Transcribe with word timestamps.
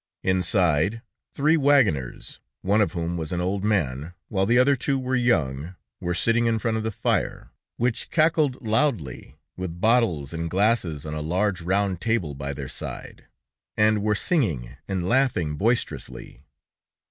Inside, 0.23 1.03
three 1.35 1.57
wagoners, 1.57 2.39
one 2.63 2.81
of 2.81 2.93
whom 2.93 3.17
was 3.17 3.31
an 3.31 3.39
old 3.39 3.63
man, 3.63 4.13
while 4.29 4.47
the 4.47 4.57
other 4.57 4.75
two 4.75 4.97
were 4.97 5.15
young, 5.15 5.75
were 5.99 6.15
sitting 6.15 6.47
in 6.47 6.57
front 6.57 6.75
of 6.75 6.81
the 6.81 6.89
fire, 6.89 7.51
which 7.77 8.09
cackled 8.09 8.59
loudly, 8.65 9.35
with 9.55 9.79
bottles 9.79 10.33
and 10.33 10.49
glasses 10.49 11.05
on 11.05 11.13
a 11.13 11.21
large 11.21 11.61
round 11.61 12.01
table 12.01 12.33
by 12.33 12.51
their 12.51 12.67
side, 12.67 13.25
and 13.77 14.01
were 14.01 14.15
singing 14.15 14.75
and 14.87 15.07
laughing 15.07 15.55
boisterously. 15.55 16.47